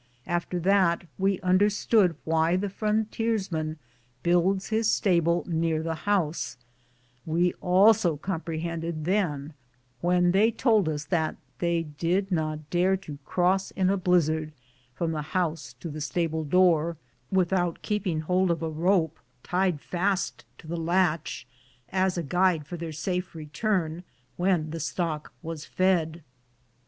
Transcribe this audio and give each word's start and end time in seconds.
After 0.25 0.59
that 0.61 1.03
we 1.19 1.39
understood 1.41 2.15
why 2.25 2.55
the 2.55 2.71
frontiers 2.71 3.51
man 3.51 3.77
builds 4.23 4.69
his 4.69 4.89
stable 4.91 5.43
near 5.47 5.83
the 5.83 5.93
house; 6.09 6.57
we 7.23 7.53
also 7.61 8.17
compre 8.17 8.59
hended 8.59 9.05
then 9.05 9.53
when 9.99 10.31
they 10.31 10.49
told 10.49 10.89
us 10.89 11.05
that 11.05 11.35
they 11.59 11.83
did 11.83 12.31
not 12.31 12.67
dare 12.71 12.97
to 12.97 13.19
cross 13.25 13.69
in 13.69 13.91
a 13.91 13.95
blizzard 13.95 14.53
from 14.95 15.11
the 15.11 15.21
house 15.37 15.75
to 15.81 15.87
the 15.87 16.01
stable 16.01 16.43
door 16.43 16.97
without 17.31 17.83
keeping 17.83 18.21
hold 18.21 18.49
of 18.49 18.63
a 18.63 18.69
rope 18.71 19.19
tied 19.43 19.79
fast 19.79 20.45
to 20.57 20.65
the 20.65 20.77
latch 20.77 21.45
as 21.89 22.17
a 22.17 22.23
guide 22.23 22.65
for 22.65 22.75
their 22.75 22.91
safe 22.91 23.35
return 23.35 24.03
when 24.35 24.71
the 24.71 24.79
stock 24.79 25.31
was 25.43 25.63
fed. 25.63 26.23